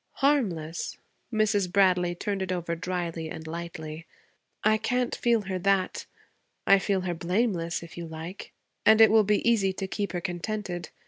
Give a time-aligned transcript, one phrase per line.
[0.13, 0.97] 'Harmless?'
[1.31, 1.71] Mrs.
[1.71, 4.07] Bradley turned it over dryly and lightly.'
[4.63, 6.07] I can't feel her that.
[6.65, 8.51] I feel her blameless if you like.
[8.83, 10.89] And it will be easy to keep her contented.